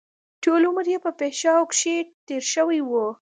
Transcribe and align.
ټول 0.43 0.61
عمر 0.69 0.85
يې 0.91 0.97
په 1.05 1.11
فحشاوو 1.19 1.69
کښې 1.71 1.95
تېر 2.27 2.43
شوى 2.53 2.79
و. 2.89 2.91